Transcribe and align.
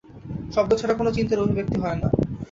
শব্দ 0.53 0.71
ছাড়া 0.75 0.93
কোন 0.93 1.07
চিন্তার 1.11 1.43
অভিব্যক্তি 1.43 1.77
হয় 1.79 1.97
না। 1.97 2.07